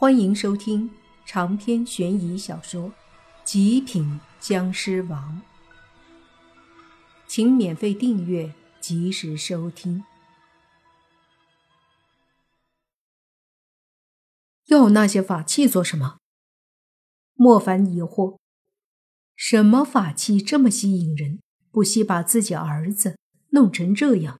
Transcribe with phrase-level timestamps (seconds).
[0.00, 0.88] 欢迎收听
[1.26, 2.90] 长篇悬疑小说
[3.42, 5.42] 《极品僵尸王》，
[7.26, 10.04] 请免费订阅，及时收听。
[14.66, 16.18] 要那些法器做什么？
[17.34, 18.38] 莫凡疑惑：
[19.34, 21.40] 什么法器这么吸引人，
[21.72, 23.18] 不惜把自己儿子
[23.48, 24.38] 弄成这样？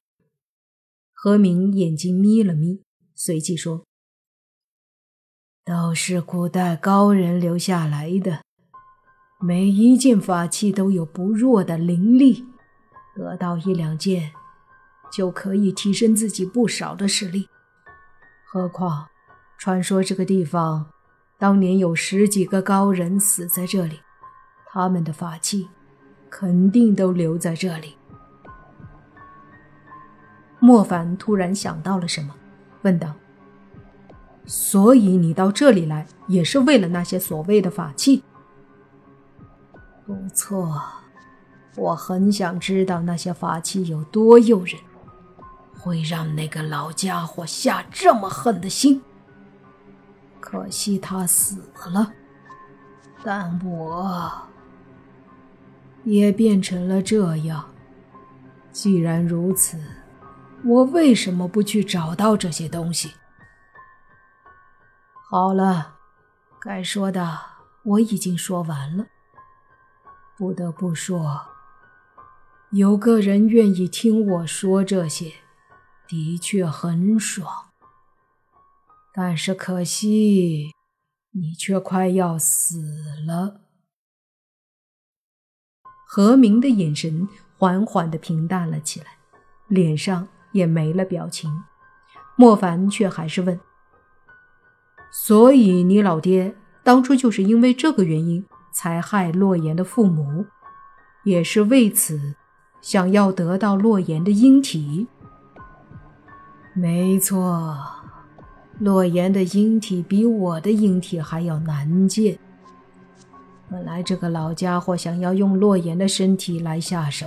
[1.13, 2.85] 何明眼睛眯了眯，
[3.17, 3.88] 随即说。
[5.69, 8.41] 都是古代高人留下来的，
[9.39, 12.47] 每一件法器都有不弱的灵力，
[13.15, 14.33] 得到一两件，
[15.13, 17.51] 就可以提升自己不少的实力。
[18.47, 19.09] 何况，
[19.59, 20.87] 传说这个地方
[21.37, 24.01] 当年有十几个高人死在这里，
[24.71, 25.69] 他们的法器
[26.31, 27.95] 肯定都留在这里。
[30.61, 32.35] 莫凡突然想到了什么，
[32.81, 33.15] 问道。
[34.49, 38.25] 所以你到这里来也是为了那些所谓的法器？
[40.07, 40.83] 不错，
[41.77, 44.75] 我很想知道那些法器有多诱人，
[45.79, 49.03] 会让那个老家伙下这么狠的心。
[50.41, 51.59] 可惜他死
[51.93, 52.11] 了，
[53.23, 54.33] 但我
[56.05, 57.67] 也变成了这样。
[58.73, 59.79] 既然如此，
[60.65, 63.11] 我为什么不去找到这些东西？
[65.31, 65.99] 好了，
[66.59, 67.39] 该说的
[67.83, 69.05] 我已经说完了。
[70.39, 71.43] 不得不说，
[72.71, 75.35] 有个人愿意听我说这些，
[76.07, 77.73] 的确很爽。
[79.13, 80.71] 但是可惜，
[81.33, 82.81] 你却快要死
[83.27, 83.61] 了。
[86.07, 89.19] 何明的眼神缓缓的平淡了起来，
[89.67, 91.65] 脸上也没了表情。
[92.35, 93.61] 莫凡却还是问。
[95.11, 100.47] 所以你老爹当初就是因为这个原因才害洛言的父母，
[101.25, 102.35] 也是为此
[102.81, 105.07] 想要得到洛言的阴体。
[106.75, 107.77] 没错，
[108.79, 112.39] 洛言的阴体比我的阴体还要难见。
[113.69, 117.27] 本来这个老家伙想要用洛言的身体来下手，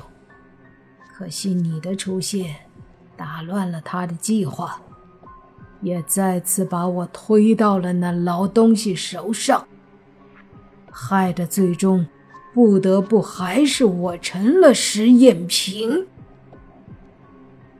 [1.14, 2.56] 可惜你的出现
[3.18, 4.82] 打乱了他的计划。
[5.82, 9.68] 也再次把我推到了那老东西手上，
[10.92, 12.08] 害得最终
[12.54, 16.08] 不得不还是我成了实验品。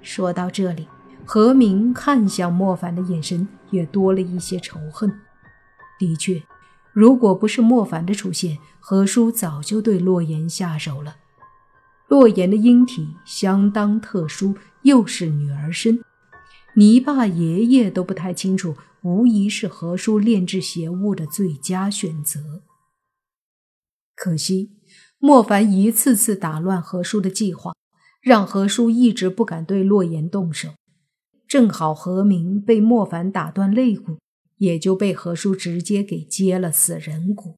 [0.02, 0.88] 说到这里，
[1.26, 5.20] 何明看向莫凡的眼神也多了一些仇恨。
[6.00, 6.42] 的确，
[6.94, 11.18] 如果不是莫凡的出现，何叔早就对洛言下手了。
[12.08, 16.04] 洛言的阴体相当特殊，又是女儿身。
[16.76, 22.64] 你爸爷爷都不太清楚，无疑是何叔炼制邪物的最佳选择。
[24.16, 24.78] 可惜
[25.18, 27.74] 莫凡一次次打乱何叔的计划，
[28.22, 30.70] 让何叔一直不敢对洛言动手。
[31.48, 34.20] 正好何明被莫凡打断肋骨，
[34.58, 37.58] 也就被何叔直接给接了死人骨。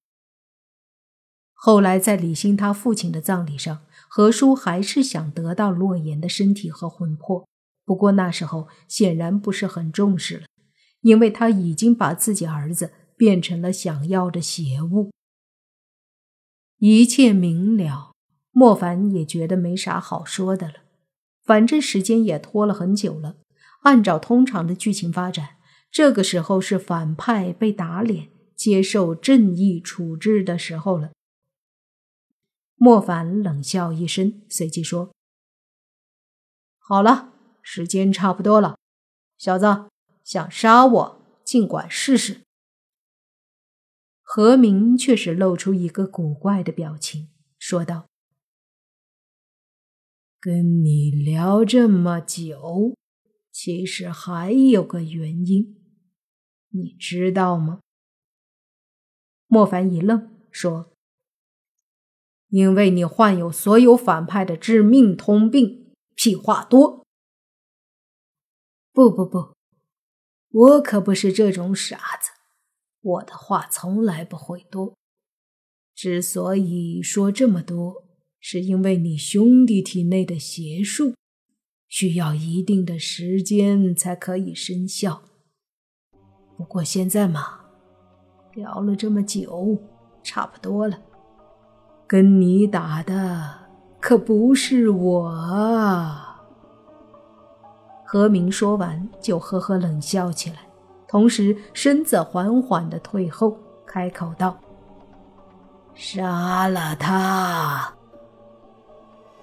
[1.53, 7.47] 后来在李欣他父亲的葬礼上，何叔还是想得到洛言的身体和魂魄。
[7.85, 10.45] 不过那时候显然不是很重视了，
[11.01, 15.11] 因为他已经把自己儿子变成了想要的邪物。
[16.77, 18.11] 一切明了，
[18.51, 20.75] 莫凡也觉得没啥好说的了。
[21.44, 23.35] 反正时间也拖了很久了，
[23.81, 25.57] 按照通常的剧情发展，
[25.91, 31.11] 这个时候是反派被打脸、接受正义处置的时候了。
[32.75, 35.13] 莫凡冷笑一声，随即说
[36.79, 37.31] ：“好了。”
[37.63, 38.78] 时间差不多了，
[39.38, 39.90] 小子
[40.24, 42.41] 想杀我，尽管试试。
[44.22, 48.07] 何明却是露出一个古怪的表情，说道
[50.40, 52.96] ：“跟你聊这么久，
[53.51, 55.80] 其实还有个原因，
[56.69, 57.80] 你知道吗？”
[59.48, 60.94] 莫凡一愣，说
[62.50, 67.02] ：“因为你患有所有反派的致命通病，屁话多。”
[68.94, 69.56] 不不不，
[70.51, 72.30] 我可不是这种傻子，
[73.01, 74.94] 我的话从来不会多。
[75.95, 78.04] 之所以说这么多，
[78.40, 81.16] 是因为你兄弟体内的邪术
[81.88, 85.24] 需要一定的时间才可以生效。
[86.56, 87.62] 不过现在嘛，
[88.54, 89.75] 聊了这么久，
[90.22, 91.01] 差不多了。
[92.06, 96.32] 跟你打的可不是我啊！
[98.13, 100.57] 何明说完，就呵呵冷笑起来，
[101.07, 103.57] 同时身子缓缓地退后，
[103.88, 104.56] 开口道
[105.95, 107.92] ：“杀了他！”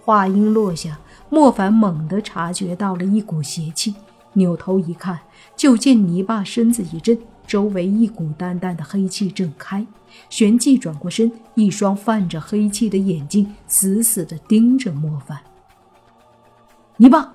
[0.05, 3.93] 话音落下，莫凡猛地察觉到了一股邪气，
[4.34, 5.19] 扭头一看，
[5.56, 7.19] 就见泥巴身子一震，
[7.49, 9.84] 周围一股淡淡的黑气正开，
[10.28, 15.37] 旋即转过身，一双泛着黑气的眼睛死死地盯着莫凡。
[16.99, 17.34] 泥巴！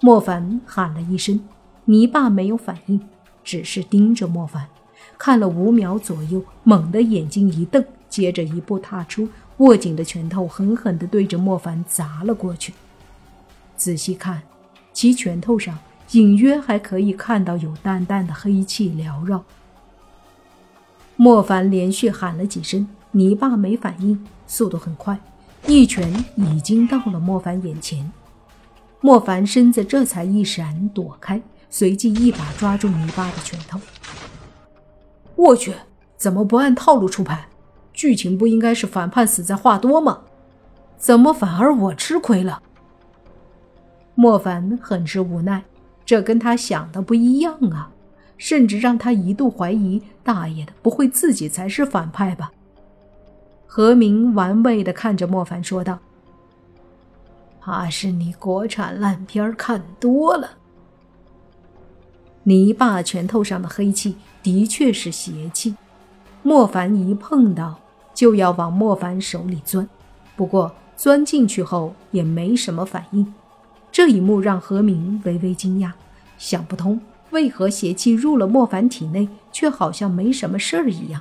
[0.00, 1.40] 莫凡喊了一声，
[1.86, 3.00] 泥巴没有反应，
[3.42, 4.66] 只是盯着莫凡，
[5.16, 9.28] 看了五秒左右，猛地眼睛一瞪，接着一步踏出。
[9.58, 12.74] 握紧的拳头狠狠地对着莫凡砸了过去。
[13.74, 14.42] 仔细看，
[14.92, 15.78] 其拳头上
[16.10, 19.42] 隐约还可以看到有淡淡的黑气缭绕。
[21.16, 25.18] 莫凡连续喊了几声，泥巴没反应，速度很快，
[25.66, 28.12] 一拳已经到了莫凡眼前。
[29.06, 33.78] 莫凡身子这才一闪躲开，随即一把抓住泥巴的拳头。
[35.36, 35.72] 我去，
[36.16, 37.46] 怎么不按套路出牌？
[37.92, 40.22] 剧情不应该是反派死在话多吗？
[40.98, 42.60] 怎么反而我吃亏了？
[44.16, 45.62] 莫凡很是无奈，
[46.04, 47.92] 这跟他想的不一样啊，
[48.36, 52.50] 甚至让他一度怀疑大爷的不会自己才是反派吧？
[53.68, 56.00] 何明玩味的看着莫凡说道
[57.66, 60.50] ：“怕是你国产烂片看多了。”
[62.44, 65.74] 泥巴拳头上的黑气的确是邪气，
[66.44, 67.80] 莫凡一碰到。
[68.14, 69.86] 就要往莫凡手里钻，
[70.36, 73.34] 不过钻进去后也没什么反应。
[73.92, 75.92] 这一幕让何明微微惊讶，
[76.38, 76.98] 想不通
[77.28, 81.20] 为何邪气入了莫凡体内，却好像没什么事儿一样。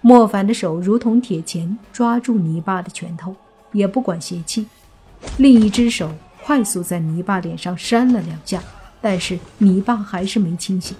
[0.00, 3.34] 莫凡的手如同铁钳抓住泥巴的拳头，
[3.72, 4.68] 也不管邪气，
[5.38, 6.10] 另一只手
[6.42, 8.62] 快速在泥巴脸上扇了两下，
[9.00, 10.96] 但是泥巴还是没清醒。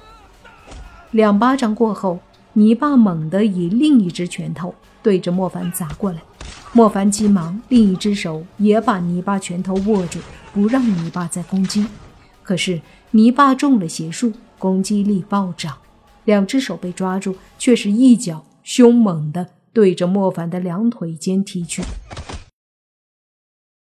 [1.11, 2.21] 两巴掌过后。
[2.57, 4.73] 泥巴猛地以另一只拳头
[5.03, 6.23] 对着莫凡砸过来，
[6.73, 10.21] 莫凡急忙另一只手也把泥巴拳头握住，
[10.53, 11.85] 不让泥巴再攻击。
[12.45, 12.81] 可是
[13.11, 15.77] 泥巴中了邪术，攻击力暴涨，
[16.27, 21.83] 两只手被抓住，却是一脚凶猛地对着莫凡的两腿间踢去。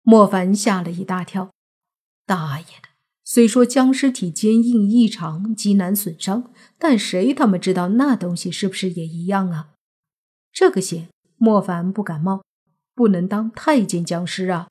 [0.06, 1.50] 莫凡吓了一大跳，
[2.26, 2.88] 大爷的！
[3.24, 9.70] 虽说僵尸体坚硬异常，极难损伤，但谁他妈知道那东西是不是也一样啊？
[10.52, 11.08] 这个险
[11.38, 12.44] 莫凡不敢冒，
[12.94, 14.68] 不能当太监僵尸啊！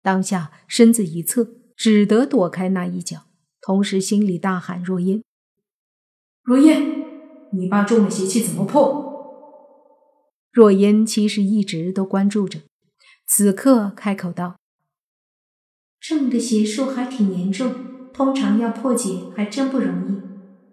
[0.00, 3.24] 当下身子一侧，只得躲开那一脚，
[3.60, 5.24] 同时心里大喊：“若烟，
[6.44, 7.04] 若烟，
[7.50, 9.04] 你爸中了邪气怎么破？”
[10.52, 12.60] 若烟其实一直都关注着，
[13.26, 14.56] 此刻开口道。
[16.00, 17.74] 中的邪术还挺严重，
[18.12, 20.22] 通常要破解还真不容易。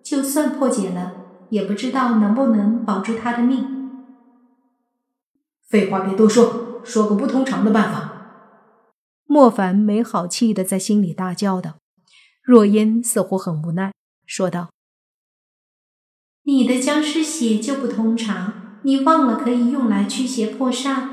[0.04, 4.04] 就算破解了，也不知道能不能保住他的命。
[5.68, 8.12] 废话别多说，说个不通常的办法。
[9.26, 11.78] 莫凡没好气的在心里大叫道。
[12.44, 13.94] 若烟似乎很无奈，
[14.26, 14.70] 说道
[16.44, 21.13] ：“你的僵尸血就不通常，你忘了可以用来驱邪破煞，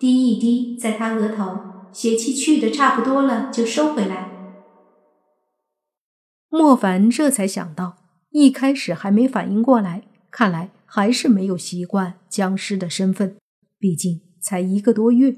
[0.00, 4.30] 滴一滴在他额头。”邪气去的差不多了，就收回来。
[6.48, 7.96] 莫凡这才想到，
[8.30, 13.36] 一开始还没反应过来，看来还是没有习惯僵尸的身份，
[13.76, 15.34] 毕竟才一个多月。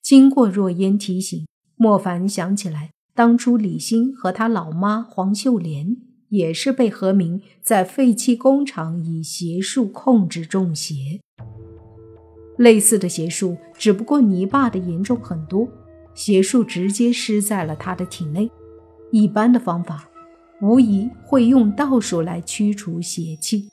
[0.00, 5.96] 经过若烟提醒，莫凡想起来，当初李欣和他老妈黄秀莲
[6.28, 11.20] 也是被何明在废弃工厂以邪术控制中邪。
[12.56, 15.68] 类似的邪术，只不过泥巴的严重很多，
[16.14, 18.50] 邪术直接施在了他的体内。
[19.10, 20.08] 一般的方法，
[20.60, 23.70] 无疑会用道术来驱除邪气，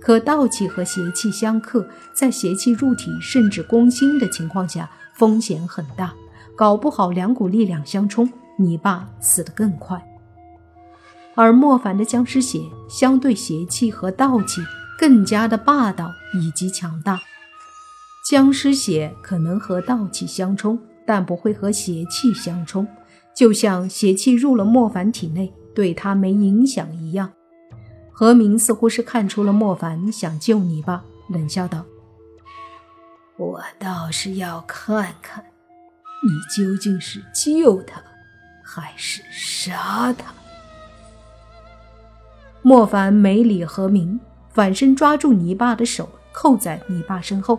[0.00, 6.12] 可道气和邪气相克，在邪气入体甚至攻心的情况下，风险很大，
[6.56, 10.02] 搞不好两股力量相冲，泥巴死得更快。
[11.34, 14.60] 而莫凡的僵尸血，相对邪气和道气
[14.98, 17.20] 更加的霸道以及强大。
[18.22, 22.86] 僵尸血可能和道气相冲，但不会和邪气相冲，
[23.34, 27.32] 就像邪气入了莫凡体内，对他没影响一样。
[28.12, 31.84] 何明似乎是看出了莫凡想救你吧，冷笑道
[33.36, 35.44] ：“我倒是要看看，
[36.22, 38.00] 你究竟是救他，
[38.64, 40.32] 还是杀他。”
[42.62, 47.58] 莫凡没理何明，反身抓住泥巴的手，扣在泥巴身后。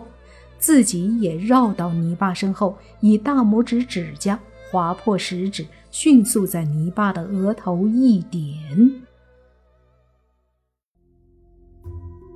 [0.58, 4.38] 自己也绕到泥巴身后以大拇指指甲
[4.70, 9.02] 划破食指迅速在泥巴的额头一点。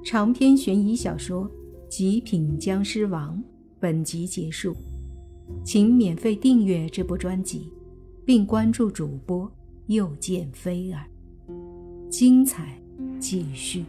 [0.04, 1.50] 长篇悬疑小说
[1.88, 3.42] 极品僵尸王
[3.78, 4.74] 本集结束
[5.64, 7.70] 请免费订阅这部专辑
[8.24, 9.50] 并关注主播
[9.86, 11.04] 又见菲儿。
[12.10, 12.80] 精彩
[13.20, 13.84] 继续。